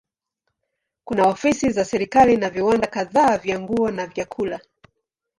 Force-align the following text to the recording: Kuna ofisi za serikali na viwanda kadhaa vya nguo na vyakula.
Kuna 1.03 1.27
ofisi 1.27 1.69
za 1.69 1.85
serikali 1.85 2.37
na 2.37 2.49
viwanda 2.49 2.87
kadhaa 2.87 3.37
vya 3.37 3.59
nguo 3.59 3.91
na 3.91 4.07
vyakula. 4.07 4.59